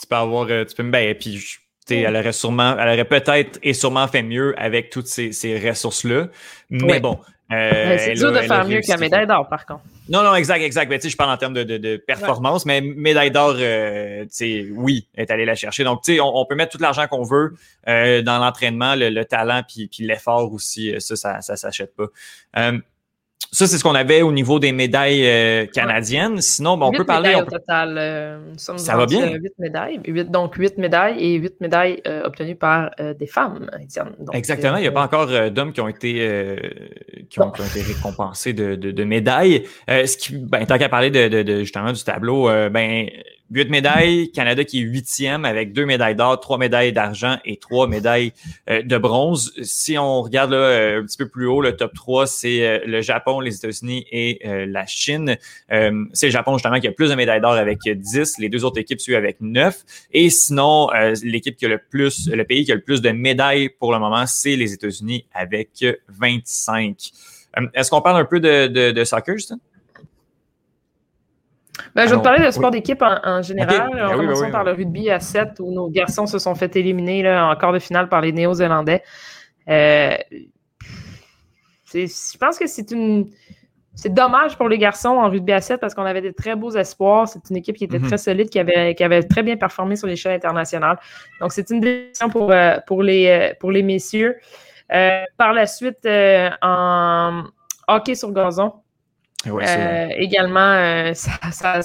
peux 0.09 0.17
avoir. 0.17 0.47
Euh, 0.51 0.65
tu 0.65 0.75
peux, 0.75 0.83
ben, 0.83 1.15
puis, 1.15 1.59
elle 1.91 2.17
aurait 2.17 2.33
sûrement, 2.33 2.77
elle 2.79 2.89
aurait 2.89 3.05
peut-être 3.05 3.59
et 3.63 3.73
sûrement 3.73 4.07
fait 4.09 4.23
mieux 4.23 4.55
avec 4.59 4.91
toutes 4.91 5.07
ces, 5.07 5.69
ressources-là. 5.69 6.29
Mais 6.71 7.01
bon. 7.01 7.19
Euh, 7.53 7.97
c'est 7.99 8.15
dur 8.15 8.31
de 8.31 8.39
faire 8.43 8.65
mieux 8.65 8.81
que 8.81 8.89
la 8.89 8.97
médaille 8.97 9.27
d'or, 9.27 9.49
par 9.49 9.67
contre. 9.67 9.83
Non, 10.09 10.23
non, 10.23 10.37
exact, 10.37 10.63
exact. 10.63 10.89
Ben, 10.89 11.01
je 11.03 11.17
parle 11.17 11.33
en 11.33 11.37
termes 11.37 11.55
de, 11.55 11.97
performance, 11.97 12.65
mais 12.65 12.81
médaille 12.81 13.33
d'or, 13.33 13.57
oui, 13.57 15.09
est 15.17 15.31
allée 15.31 15.45
la 15.45 15.57
chercher. 15.57 15.83
Donc, 15.83 16.03
tu 16.03 16.21
on, 16.21 16.37
on 16.37 16.47
peut 16.47 16.55
mettre 16.55 16.77
tout 16.77 16.83
l'argent 16.83 17.09
qu'on 17.09 17.25
veut 17.25 17.57
dans 17.87 18.39
l'entraînement, 18.39 18.95
le, 18.95 19.25
talent, 19.25 19.63
puis, 19.67 19.89
puis 19.89 20.05
l'effort 20.05 20.53
aussi. 20.53 20.95
Ça, 21.01 21.17
ça, 21.17 21.41
ça 21.41 21.57
s'achète 21.57 21.95
pas. 21.97 22.07
Ça, 23.53 23.67
c'est 23.67 23.79
ce 23.79 23.83
qu'on 23.83 23.97
avait 23.97 24.23
au 24.23 24.31
niveau 24.31 24.61
des 24.61 24.71
médailles 24.71 25.27
euh, 25.27 25.67
canadiennes. 25.67 26.41
Sinon, 26.41 26.77
ben, 26.77 26.87
on 26.87 26.93
peut 26.93 27.05
parler. 27.05 27.35
au 27.35 27.43
total. 27.45 27.97
Euh, 27.99 28.39
ça 28.57 28.97
va 28.97 29.07
bien? 29.07 29.33
8 29.33 29.53
médailles. 29.59 30.01
donc, 30.29 30.55
8 30.55 30.79
médailles 30.79 31.19
et 31.19 31.35
8 31.35 31.61
médailles 31.61 32.01
euh, 32.07 32.23
obtenues 32.25 32.55
par 32.55 32.91
des 33.19 33.27
femmes, 33.27 33.69
Exactement. 34.33 34.77
Il 34.77 34.83
n'y 34.83 34.87
a 34.87 34.93
pas 34.93 35.03
encore 35.03 35.51
d'hommes 35.51 35.73
qui 35.73 35.81
ont 35.81 35.89
été 35.89 36.57
qui 37.29 37.41
ont, 37.41 37.53
été 37.53 37.83
récompensés 37.83 38.53
de, 38.53 38.77
de, 38.77 39.05
médailles. 39.05 39.65
ce 39.89 40.17
qui, 40.17 40.37
ben, 40.37 40.65
tant 40.65 40.79
qu'à 40.79 40.89
parler 40.89 41.11
de, 41.11 41.61
justement 41.61 41.93
du 41.93 42.03
tableau, 42.05 42.49
ben 42.71 43.09
8 43.51 43.69
médailles, 43.69 44.31
Canada 44.31 44.65
qui 44.65 44.81
est 44.81 44.83
huitième 44.83 45.45
avec 45.45 45.73
deux 45.73 45.85
médailles 45.85 46.15
d'or, 46.15 46.39
trois 46.39 46.59
médailles 46.59 46.93
d'argent 46.93 47.39
et 47.45 47.57
trois 47.57 47.89
médailles 47.89 48.33
euh, 48.69 48.83
de 48.83 48.97
bronze. 48.97 49.53
Si 49.63 49.99
on 49.99 50.23
regarde 50.23 50.53
là, 50.53 50.57
euh, 50.57 51.01
un 51.01 51.05
petit 51.05 51.17
peu 51.17 51.29
plus 51.29 51.47
haut, 51.47 51.61
le 51.61 51.77
top 51.77 51.93
3, 51.95 52.27
c'est 52.27 52.67
euh, 52.67 52.79
le 52.87 53.01
Japon, 53.01 53.41
les 53.41 53.57
États-Unis 53.57 54.07
et 54.11 54.41
la 54.45 54.87
Chine. 54.87 55.37
c'est 55.69 56.27
le 56.27 56.33
Japon 56.33 56.57
justement 56.57 56.81
qui 56.81 56.89
a 56.89 56.93
plus 56.93 57.11
de 57.11 57.15
médailles 57.15 57.41
d'or 57.41 57.53
avec 57.53 57.81
10, 57.87 58.39
les 58.39 58.49
deux 58.49 58.65
autres 58.65 58.79
équipes 58.79 59.01
suivent 59.01 59.17
avec 59.17 59.41
9. 59.41 59.77
Et 60.13 60.31
sinon, 60.31 60.89
l'équipe 61.23 61.57
qui 61.57 61.67
a 61.67 61.69
le 61.69 61.79
plus, 61.79 62.29
le 62.29 62.45
pays 62.45 62.65
qui 62.65 62.73
a 62.73 62.75
le 62.75 62.81
plus 62.81 63.03
de 63.03 63.11
médailles 63.11 63.69
pour 63.69 63.93
le 63.93 63.99
moment, 63.99 64.27
c'est 64.27 64.57
les 64.57 64.73
États-Unis 64.73 65.27
avec 65.35 65.85
25. 66.09 67.11
Est-ce 67.75 67.91
qu'on 67.91 68.01
parle 68.01 68.21
un 68.21 68.25
peu 68.25 68.41
de, 68.41 68.67
de, 68.69 68.93
de 68.93 69.05
soccer, 69.05 69.37
Justin? 69.37 69.59
Ben, 71.95 72.07
je 72.07 72.11
vais 72.11 72.19
te 72.19 72.23
parler 72.23 72.45
de 72.45 72.51
sport 72.51 72.71
d'équipe 72.71 73.03
en, 73.03 73.43
général. 73.43 73.91
Ben 73.93 74.07
en 74.07 74.17
commençant 74.17 74.45
ben 74.45 74.51
par 74.51 74.65
le 74.65 74.73
rugby 74.73 75.11
à 75.11 75.21
7 75.21 75.61
où 75.61 75.73
nos 75.73 75.89
garçons 75.89 76.27
se 76.27 76.39
sont 76.39 76.55
fait 76.55 76.75
éliminer 76.77 77.23
là, 77.23 77.49
en 77.49 77.57
quart 77.57 77.73
de 77.73 77.79
finale 77.79 78.09
par 78.09 78.21
les 78.21 78.33
Néo-Zélandais. 78.33 79.03
Euh, 79.69 80.17
je 81.93 82.39
pense 82.39 82.59
que 82.59 82.67
c'est 82.67 82.91
une. 82.91 83.31
C'est 83.95 84.15
dommage 84.15 84.57
pour 84.57 84.69
les 84.69 84.79
garçons 84.79 85.09
en 85.09 85.29
rugby 85.29 85.53
à 85.53 85.61
7 85.61 85.81
parce 85.81 85.95
qu'on 85.95 86.05
avait 86.05 86.23
des 86.23 86.33
très 86.33 86.55
beaux 86.55 86.71
espoirs. 86.71 87.29
C'est 87.29 87.41
une 87.51 87.57
équipe 87.57 87.77
qui 87.77 87.85
était 87.85 87.99
mhm. 87.99 88.07
très 88.07 88.19
solide, 88.19 88.49
qui 88.49 88.59
avait, 88.59 88.95
qui 88.95 89.05
avait 89.05 89.23
très 89.25 89.43
bien 89.43 89.57
performé 89.57 89.97
sur 89.97 90.07
l'échelle 90.07 90.33
internationale. 90.33 90.99
Donc, 91.41 91.53
c'est 91.53 91.69
une 91.71 91.81
décision 91.81 92.31
pour, 92.31 92.51
euh, 92.51 92.77
pour, 92.87 93.03
les, 93.03 93.27
euh, 93.27 93.53
pour 93.59 93.73
les 93.73 93.83
messieurs. 93.83 94.37
par 95.37 95.53
la 95.53 95.67
suite, 95.67 96.07
en 96.63 97.45
hockey 97.89 98.15
sur 98.15 98.33
gazon, 98.33 98.73
euh, 99.47 100.09
également, 100.17 100.61
euh, 100.61 101.15
ça, 101.15 101.33
ça, 101.51 101.81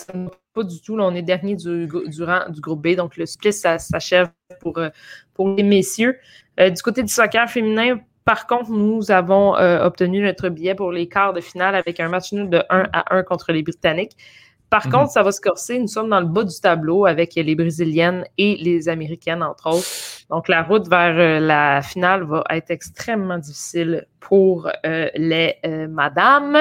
pas 0.53 0.63
du 0.63 0.81
tout. 0.81 0.97
on 0.99 1.15
est 1.15 1.21
dernier 1.21 1.55
du, 1.55 1.87
rang 2.21 2.49
du 2.49 2.61
groupe 2.61 2.81
B, 2.81 2.95
donc 2.95 3.17
le 3.17 3.25
split 3.25 3.53
s'achève 3.53 4.29
pour, 4.61 4.79
pour 5.33 5.49
les 5.49 5.63
messieurs. 5.63 6.17
du 6.57 6.81
côté 6.81 7.01
du 7.03 7.11
soccer 7.11 7.49
féminin, 7.49 7.99
par 8.23 8.47
contre, 8.47 8.71
nous 8.71 9.11
avons 9.11 9.53
obtenu 9.53 10.21
notre 10.21 10.49
billet 10.49 10.75
pour 10.75 10.91
les 10.91 11.07
quarts 11.07 11.33
de 11.33 11.41
finale 11.41 11.75
avec 11.75 11.99
un 11.99 12.09
match 12.09 12.33
nul 12.33 12.49
de 12.49 12.63
1 12.69 12.87
à 12.91 13.15
1 13.15 13.23
contre 13.23 13.51
les 13.51 13.63
Britanniques. 13.63 14.17
Par 14.69 14.87
mhm. 14.87 14.91
contre, 14.91 15.11
ça 15.11 15.23
va 15.23 15.31
se 15.31 15.41
corser. 15.41 15.79
Nous 15.79 15.87
sommes 15.87 16.09
dans 16.09 16.19
le 16.19 16.25
bas 16.25 16.43
du 16.43 16.59
tableau 16.59 17.05
avec 17.05 17.35
les 17.35 17.55
Brésiliennes 17.55 18.25
et 18.37 18.57
les 18.57 18.89
Américaines, 18.89 19.43
entre 19.43 19.67
autres. 19.67 19.87
Donc, 20.29 20.47
la 20.47 20.63
route 20.63 20.87
vers 20.87 21.15
euh, 21.17 21.39
la 21.39 21.81
finale 21.81 22.23
va 22.23 22.43
être 22.49 22.71
extrêmement 22.71 23.37
difficile 23.37 24.05
pour 24.19 24.69
euh, 24.85 25.09
les 25.15 25.55
euh, 25.65 25.87
madames. 25.87 26.57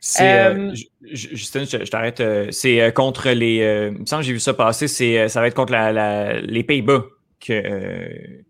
C'est, 0.00 0.56
Justine, 1.02 1.66
je, 1.66 1.90
t'arrête. 1.90 2.22
c'est 2.50 2.92
contre 2.94 3.28
les. 3.30 3.90
il 3.92 4.00
me 4.00 4.06
semble 4.06 4.22
que 4.22 4.26
j'ai 4.26 4.32
vu 4.32 4.40
ça 4.40 4.54
passer. 4.54 4.88
C'est, 4.88 5.28
ça 5.28 5.40
va 5.40 5.46
être 5.46 5.54
contre 5.54 5.74
les 6.42 6.64
Pays-Bas 6.64 7.04
que, 7.38 7.60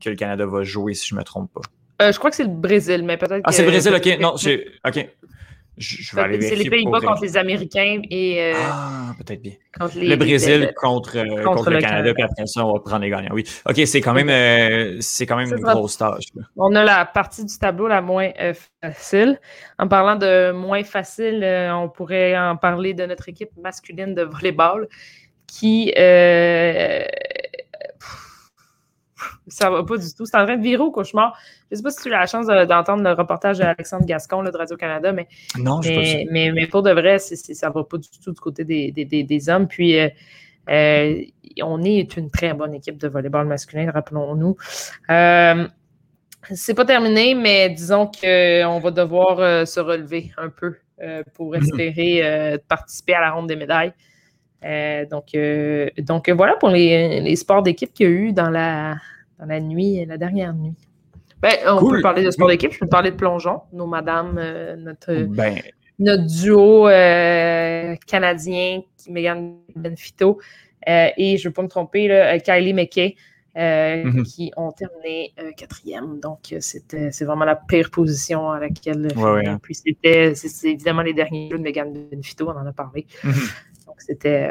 que 0.00 0.10
le 0.10 0.16
Canada 0.16 0.46
va 0.46 0.62
jouer, 0.62 0.94
si 0.94 1.08
je 1.08 1.14
ne 1.14 1.20
me 1.20 1.24
trompe 1.24 1.50
pas. 1.52 2.12
je 2.12 2.18
crois 2.18 2.30
que 2.30 2.36
c'est 2.36 2.44
le 2.44 2.50
Brésil, 2.50 3.02
mais 3.04 3.16
peut-être. 3.16 3.42
Ah, 3.44 3.52
c'est 3.52 3.62
le 3.62 3.70
Brésil, 3.70 3.92
ok. 3.94 4.18
Non, 4.20 4.34
j'ai. 5.80 6.02
Ok. 6.20 6.42
C'est 6.42 6.54
les 6.54 6.70
Pays-Bas 6.70 7.00
contre 7.00 7.22
les 7.22 7.36
Américains 7.36 8.02
et. 8.10 8.40
Euh, 8.40 8.52
ah, 8.56 9.14
peut-être 9.18 9.42
bien. 9.42 9.54
le 9.96 10.16
Brésil 10.16 10.72
contre, 10.76 11.16
euh, 11.16 11.42
contre, 11.42 11.70
le, 11.70 11.80
Canada, 11.80 12.12
puis 12.14 12.22
après 12.22 12.46
ça, 12.46 12.64
on 12.64 12.74
va 12.74 12.80
prendre 12.80 13.02
les 13.02 13.10
gagnants. 13.10 13.32
Oui. 13.32 13.44
OK, 13.68 13.80
c'est 13.86 14.00
quand 14.00 14.12
même, 14.12 14.28
euh, 14.28 14.98
c'est 15.00 15.26
quand 15.26 15.36
même 15.36 15.52
une 15.52 15.62
grosse 15.62 15.96
tâche. 15.96 16.26
On 16.56 16.74
a 16.74 16.84
la 16.84 17.04
partie 17.06 17.44
du 17.44 17.58
tableau 17.58 17.88
la 17.88 18.02
moins 18.02 18.30
facile. 18.82 19.40
En 19.78 19.88
parlant 19.88 20.16
de 20.16 20.52
moins 20.52 20.84
facile, 20.84 21.42
on 21.72 21.88
pourrait 21.88 22.38
en 22.38 22.56
parler 22.56 22.94
de 22.94 23.06
notre 23.06 23.28
équipe 23.28 23.50
masculine 23.56 24.14
de 24.14 24.22
volleyball 24.22 24.86
qui 25.46 25.92
ça 29.48 29.70
va 29.70 29.84
pas 29.84 29.96
du 29.96 30.12
tout. 30.14 30.26
C'est 30.26 30.36
en 30.36 30.44
train 30.44 30.56
de 30.56 30.62
virer 30.62 30.82
au 30.82 30.90
cauchemar. 30.90 31.38
Je 31.70 31.76
sais 31.76 31.82
pas 31.82 31.90
si 31.90 32.02
tu 32.02 32.12
as 32.12 32.18
la 32.20 32.26
chance 32.26 32.46
d'entendre 32.46 33.02
le 33.02 33.12
reportage 33.12 33.58
d'Alexandre 33.58 34.06
Gascon 34.06 34.42
de 34.42 34.50
Radio-Canada, 34.50 35.12
mais, 35.12 35.28
non, 35.58 35.80
mais, 35.82 36.26
mais, 36.30 36.52
mais, 36.52 36.66
pour 36.66 36.82
de 36.82 36.90
vrai, 36.90 37.18
ça 37.18 37.36
ça 37.36 37.70
va 37.70 37.84
pas 37.84 37.98
du 37.98 38.08
tout 38.22 38.32
du 38.32 38.40
côté 38.40 38.64
des, 38.64 38.90
des, 38.92 39.22
des, 39.22 39.48
hommes. 39.48 39.68
Puis 39.68 39.98
euh, 39.98 40.08
euh, 40.70 41.22
on 41.62 41.82
est 41.82 42.16
une 42.16 42.30
très 42.30 42.54
bonne 42.54 42.74
équipe 42.74 42.98
de 42.98 43.08
volleyball 43.08 43.46
masculin, 43.46 43.90
rappelons-nous. 43.90 44.56
Euh, 45.10 45.68
c'est 46.52 46.74
pas 46.74 46.84
terminé, 46.84 47.34
mais 47.34 47.70
disons 47.70 48.06
qu'on 48.06 48.80
va 48.80 48.90
devoir 48.90 49.66
se 49.66 49.80
relever 49.80 50.32
un 50.38 50.48
peu 50.48 50.76
pour 51.34 51.54
mhm. 51.54 51.62
espérer 51.62 52.58
participer 52.68 53.14
à 53.14 53.20
la 53.20 53.30
ronde 53.32 53.48
des 53.48 53.56
médailles. 53.56 53.92
Donc, 54.62 55.36
donc 55.98 56.28
voilà 56.30 56.56
pour 56.56 56.68
les, 56.68 57.20
les 57.20 57.36
sports 57.36 57.62
d'équipe 57.62 57.92
qu'il 57.92 58.06
y 58.06 58.08
a 58.08 58.12
eu 58.12 58.32
dans 58.32 58.50
la, 58.50 58.96
dans 59.38 59.46
la 59.46 59.60
nuit, 59.60 60.04
la 60.06 60.18
dernière 60.18 60.54
nuit. 60.54 60.74
Ben, 61.42 61.52
on 61.66 61.88
peut 61.88 62.02
parler 62.02 62.22
de 62.22 62.30
sport 62.30 62.48
d'équipe, 62.48 62.72
je 62.72 62.78
peux 62.78 62.86
parler 62.86 63.10
de 63.10 63.16
plongeon, 63.16 63.62
nos 63.72 63.86
madames, 63.86 64.36
euh, 64.38 64.76
notre, 64.76 65.14
ben. 65.22 65.58
notre 65.98 66.26
duo 66.26 66.86
euh, 66.86 67.96
canadien, 68.06 68.82
Megan 69.08 69.56
Benfito, 69.74 70.38
euh, 70.88 71.08
et 71.16 71.38
je 71.38 71.44
ne 71.44 71.48
veux 71.48 71.54
pas 71.54 71.62
me 71.62 71.68
tromper, 71.68 72.08
là, 72.08 72.38
Kylie 72.38 72.74
McKay, 72.74 73.16
mhm. 73.56 74.22
qui 74.24 74.52
ont 74.58 74.70
terminé 74.70 75.32
quatrième. 75.56 76.20
Donc, 76.20 76.54
c'est 76.60 77.24
vraiment 77.24 77.46
la 77.46 77.56
pire 77.56 77.90
position 77.90 78.50
à 78.50 78.60
laquelle. 78.60 79.08
Ouais, 79.16 79.46
hein. 79.46 79.58
Puis 79.62 79.76
c'était 79.76 80.34
évidemment 80.64 81.02
les 81.02 81.14
derniers 81.14 81.48
jeux 81.50 81.58
de 81.58 81.62
Megan 81.62 81.90
Benfito, 81.90 82.48
on 82.48 82.56
en 82.56 82.66
a 82.66 82.72
parlé. 82.72 83.06
Mhm. 83.24 83.32
C'était 84.00 84.50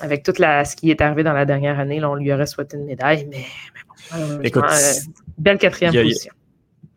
avec 0.00 0.22
tout 0.22 0.32
la, 0.38 0.64
ce 0.64 0.76
qui 0.76 0.90
est 0.90 1.00
arrivé 1.00 1.22
dans 1.22 1.32
la 1.32 1.44
dernière 1.44 1.78
année, 1.78 2.00
là, 2.00 2.10
on 2.10 2.14
lui 2.14 2.32
aurait 2.32 2.46
souhaité 2.46 2.76
une 2.76 2.86
médaille, 2.86 3.26
mais, 3.30 3.44
Écoute, 4.42 4.64
euh, 4.64 4.92
belle 5.38 5.58
quatrième 5.58 5.92
position. 5.92 6.32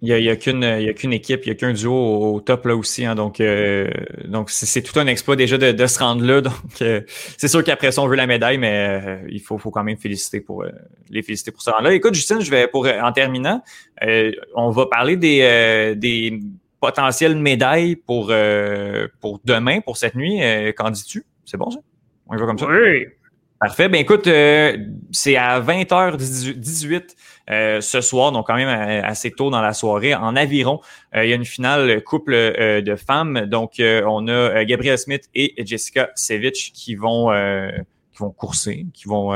Il 0.06 0.14
n'y 0.14 0.30
a, 0.30 0.36
qu'une 0.36 0.64
équipe, 1.14 1.46
il 1.46 1.50
n'y 1.50 1.52
a 1.52 1.56
qu'un 1.56 1.72
duo 1.72 1.94
au, 1.94 2.42
top 2.42 2.66
là 2.66 2.76
aussi. 2.76 3.06
Hein, 3.06 3.16
donc, 3.16 3.40
euh, 3.40 3.90
donc 4.26 4.50
c'est 4.50 4.82
tout 4.82 5.00
un 5.00 5.08
exploit 5.08 5.38
déjà 5.38 5.58
de, 5.58 5.88
se 5.88 6.00
rendre 6.00 6.26
là. 6.26 6.42
Donc, 6.42 6.82
euh, 6.82 7.02
c'est 7.38 7.48
sûr 7.48 7.64
qu'après 7.64 7.94
ça, 7.94 8.02
on 8.02 8.08
veut 8.08 8.18
la 8.18 8.28
médaille, 8.28 8.58
mais 8.58 9.22
il 9.30 9.40
faut, 9.40 9.58
faut 9.58 9.72
quand 9.72 9.84
même 9.84 9.98
féliciter 9.98 10.42
pour 10.42 10.66
les 11.10 11.22
féliciter 11.22 11.52
pour 11.52 11.62
ça. 11.62 11.78
Là, 11.82 11.94
écoute, 11.94 12.16
Justine, 12.16 12.42
je 12.42 12.52
vais 12.52 12.68
pour 12.68 12.86
en 12.86 13.12
terminant, 13.14 13.64
on 14.56 14.72
va 14.72 14.88
parler 14.88 15.16
des, 15.16 15.94
des 15.96 16.38
potentielles 16.82 17.38
médailles 17.38 17.96
pour, 17.96 18.34
pour 19.22 19.40
demain, 19.46 19.80
pour 19.80 19.96
cette 19.96 20.16
nuit. 20.16 20.42
Qu'en 20.76 20.90
dis-tu? 20.90 21.24
C'est 21.46 21.58
bon 21.58 21.70
ça? 21.70 21.80
On 22.28 22.36
y 22.36 22.40
va 22.40 22.46
comme 22.46 22.60
ça? 22.60 22.68
Oui. 22.68 23.06
Parfait. 23.64 23.88
Ben 23.88 24.02
écoute, 24.02 24.28
euh, 24.28 24.76
c'est 25.12 25.38
à 25.38 25.62
20h18 25.62 27.16
euh, 27.50 27.80
ce 27.80 28.02
soir, 28.02 28.34
donc 28.34 28.48
quand 28.48 28.56
même 28.56 28.68
euh, 28.68 29.08
assez 29.08 29.32
tôt 29.32 29.50
dans 29.50 29.62
la 29.62 29.72
soirée, 29.72 30.14
en 30.14 30.36
aviron. 30.36 30.82
il 31.16 31.30
y 31.30 31.32
a 31.32 31.36
une 31.36 31.46
finale 31.46 32.04
couple 32.04 32.34
de 32.34 32.96
femmes. 32.98 33.46
Donc, 33.46 33.76
on 33.80 34.28
a 34.28 34.66
Gabrielle 34.66 34.98
Smith 34.98 35.30
et 35.34 35.54
Jessica 35.66 36.10
Sevich 36.16 36.74
qui 36.74 36.96
vont, 36.96 37.30
qui 38.12 38.18
vont 38.18 38.32
courser, 38.32 38.86
qui 38.94 39.08
vont 39.08 39.32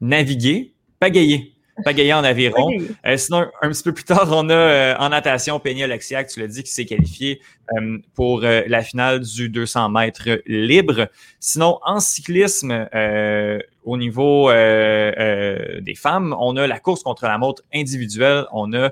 naviguer, 0.00 0.72
pagayer 1.00 1.54
pagayer 1.84 2.12
en 2.12 2.24
aviron. 2.24 2.70
Euh, 3.06 3.16
sinon, 3.16 3.46
un 3.62 3.68
petit 3.70 3.82
peu 3.82 3.92
plus 3.92 4.04
tard, 4.04 4.28
on 4.30 4.48
a 4.48 4.54
euh, 4.54 4.94
en 4.98 5.08
natation 5.10 5.58
Peña 5.58 5.84
Alexiak, 5.84 6.28
tu 6.28 6.40
l'as 6.40 6.46
dit, 6.46 6.62
qui 6.62 6.70
s'est 6.70 6.84
qualifié 6.84 7.40
euh, 7.76 7.98
pour 8.14 8.40
la 8.40 8.82
finale 8.82 9.20
du 9.20 9.48
200 9.48 9.90
mètres 9.90 10.42
libre. 10.46 11.08
Sinon, 11.38 11.78
en 11.84 12.00
cyclisme, 12.00 12.88
au 13.84 13.96
niveau 13.96 14.50
des 14.50 15.94
femmes, 15.96 16.34
on 16.38 16.56
a 16.56 16.66
la 16.66 16.78
course 16.78 17.02
contre 17.02 17.24
la 17.24 17.38
montre 17.38 17.62
individuelle. 17.72 18.44
On 18.52 18.72
a 18.72 18.90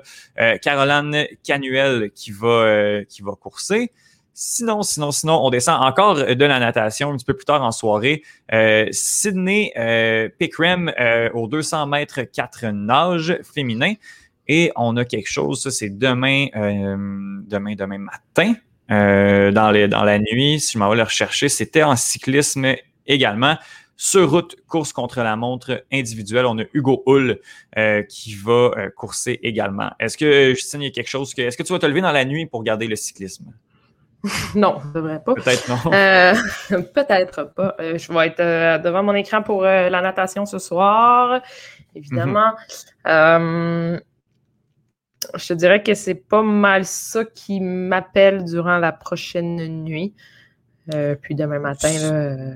Caroline 0.59 1.25
Canuel 1.43 2.11
qui 2.13 2.31
va, 2.31 3.03
qui 3.07 3.21
va 3.21 3.33
courser. 3.33 3.91
Sinon, 4.41 4.83
sinon, 4.83 5.11
sinon, 5.11 5.45
on 5.45 5.49
descend 5.49 5.83
encore 5.83 6.15
de 6.15 6.45
la 6.45 6.59
natation 6.61 7.11
un 7.11 7.17
petit 7.17 7.25
peu 7.25 7.33
plus 7.33 7.43
tard 7.43 7.61
en 7.61 7.73
soirée. 7.73 8.23
Euh, 8.53 8.87
Sydney 8.89 9.73
euh, 9.75 10.29
Pickrem 10.29 10.93
euh, 10.97 11.29
aux 11.33 11.49
200 11.49 11.87
mètres 11.87 12.21
4 12.21 12.67
nages 12.67 13.37
féminin. 13.43 13.95
Et 14.47 14.71
on 14.77 14.95
a 14.95 15.03
quelque 15.03 15.27
chose, 15.27 15.61
ça 15.61 15.71
c'est 15.71 15.89
demain, 15.89 16.47
euh, 16.55 16.95
demain, 17.49 17.75
demain 17.75 17.97
matin, 17.97 18.53
dans, 18.87 19.71
les, 19.71 19.89
dans 19.89 20.05
la 20.05 20.19
nuit, 20.19 20.61
si 20.61 20.71
je 20.71 20.77
m'en 20.77 20.89
vais 20.89 20.95
le 20.95 21.03
rechercher. 21.03 21.49
C'était 21.49 21.83
en 21.83 21.97
cyclisme 21.97 22.75
également. 23.07 23.57
Sur 23.97 24.31
route, 24.31 24.55
course 24.69 24.93
contre 24.93 25.21
la 25.21 25.35
montre 25.35 25.83
individuelle, 25.91 26.45
on 26.45 26.57
a 26.59 26.63
Hugo 26.73 27.03
Hull 27.05 27.41
qui 28.07 28.35
va 28.35 28.71
courser 28.95 29.37
également. 29.43 29.91
Est-ce 29.99 30.17
que, 30.17 30.53
Justine, 30.53 30.81
il 30.81 30.85
y 30.85 30.87
a 30.87 30.91
quelque 30.91 31.09
chose 31.09 31.33
que. 31.33 31.41
Est-ce 31.41 31.57
que 31.57 31.63
tu 31.63 31.73
vas 31.73 31.79
te 31.79 31.85
lever 31.85 31.99
dans 31.99 32.13
la 32.13 32.23
nuit 32.23 32.45
pour 32.45 32.63
garder 32.63 32.87
le 32.87 32.95
cyclisme? 32.95 33.51
non, 34.55 34.79
je 34.83 34.99
devrais 34.99 35.23
pas. 35.23 35.33
Peut-être 35.33 35.69
non. 35.69 35.93
Euh, 35.93 36.33
peut-être 36.93 37.53
pas. 37.53 37.75
Euh, 37.79 37.97
je 37.97 38.11
vais 38.11 38.27
être 38.27 38.39
euh, 38.39 38.77
devant 38.77 39.03
mon 39.03 39.13
écran 39.13 39.41
pour 39.41 39.63
la 39.63 40.01
natation 40.01 40.45
ce 40.45 40.59
soir, 40.59 41.41
évidemment. 41.95 42.51
Je 43.05 43.99
te 45.47 45.53
dirais 45.53 45.83
que 45.83 45.93
c'est 45.93 46.15
pas 46.15 46.41
mal 46.41 46.85
ça 46.85 47.25
qui 47.25 47.59
m'appelle 47.59 48.45
durant 48.45 48.77
la 48.77 48.91
prochaine 48.91 49.83
nuit. 49.83 50.13
puis 51.21 51.35
demain 51.35 51.59
matin, 51.59 51.89
là, 51.89 52.55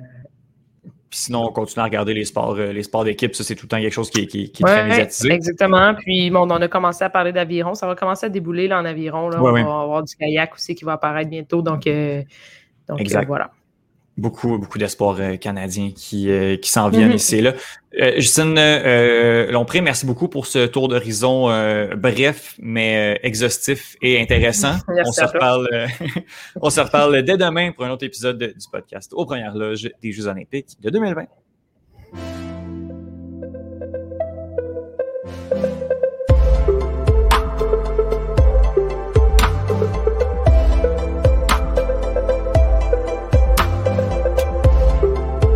sinon, 1.13 1.45
on 1.45 1.51
continue 1.51 1.81
à 1.81 1.85
regarder 1.85 2.13
les 2.13 2.25
sports, 2.25 2.55
euh, 2.57 2.71
les 2.71 2.83
sports 2.83 3.03
d'équipe. 3.03 3.35
Ça, 3.35 3.43
c'est 3.43 3.55
tout 3.55 3.65
le 3.65 3.69
temps 3.69 3.79
quelque 3.79 3.93
chose 3.93 4.09
qui, 4.09 4.21
est 4.21 4.61
très 4.61 4.87
médiatisé. 4.87 5.31
Exactement. 5.31 5.93
Puis, 5.95 6.29
bon, 6.29 6.41
on 6.41 6.49
a 6.49 6.67
commencé 6.67 7.03
à 7.03 7.09
parler 7.09 7.31
d'aviron. 7.31 7.73
Ça 7.73 7.87
va 7.87 7.95
commencer 7.95 8.25
à 8.25 8.29
débouler 8.29 8.67
là, 8.67 8.79
en 8.79 8.85
aviron. 8.85 9.29
Là. 9.29 9.41
on 9.41 9.51
va 9.51 9.59
avoir 9.59 10.03
du 10.03 10.15
kayak 10.15 10.53
aussi 10.53 10.75
qui 10.75 10.85
va 10.85 10.93
apparaître 10.93 11.29
bientôt. 11.29 11.61
Donc, 11.61 11.87
euh, 11.87 12.21
donc 12.87 13.01
euh, 13.01 13.21
voilà 13.27 13.51
beaucoup, 14.17 14.57
beaucoup 14.57 14.77
d'espoirs 14.77 15.17
euh, 15.19 15.37
canadiens 15.37 15.91
qui, 15.95 16.29
euh, 16.29 16.57
qui 16.57 16.69
s'en 16.69 16.89
viennent 16.89 17.09
mhm. 17.09 17.15
ici 17.15 17.41
là. 17.41 17.53
Euh, 17.99 18.13
Justine 18.15 18.55
Lompré, 19.51 19.81
merci 19.81 20.05
beaucoup 20.05 20.27
pour 20.27 20.47
ce 20.47 20.65
tour 20.65 20.87
d'horizon 20.87 21.43
bref, 21.95 22.55
mais 22.59 23.19
exhaustif 23.21 23.95
et 24.01 24.19
intéressant. 24.19 24.77
on 24.87 25.11
se, 25.11 25.23
reparle, 25.23 25.87
on 26.61 26.69
se 26.71 26.81
reparle 26.81 27.21
dès 27.21 27.37
demain 27.37 27.71
pour 27.71 27.85
un 27.85 27.91
autre 27.91 28.05
épisode 28.05 28.39
du 28.39 28.67
podcast 28.71 29.11
aux 29.13 29.25
premières 29.25 29.55
loges 29.55 29.89
des 30.01 30.11
Jeux 30.11 30.27
olympiques 30.27 30.69
de 30.81 30.89
2020. 30.89 31.25